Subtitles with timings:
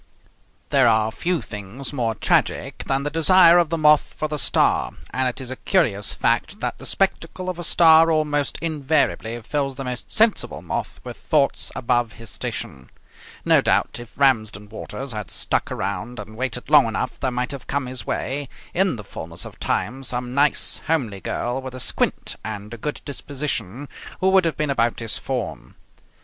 [0.71, 4.93] There are few things more tragic than the desire of the moth for the star;
[5.11, 9.75] and it is a curious fact that the spectacle of a star almost invariably fills
[9.75, 12.89] the most sensible moth with thoughts above his station.
[13.45, 17.67] No doubt, if Ramsden Waters had stuck around and waited long enough there might have
[17.67, 22.37] come his way in the fullness of time some nice, homely girl with a squint
[22.43, 23.87] and a good disposition
[24.19, 25.75] who would have been about his form.